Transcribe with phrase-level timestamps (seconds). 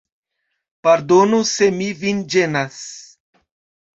[0.87, 2.79] Pardonu se mi vin ĝenas.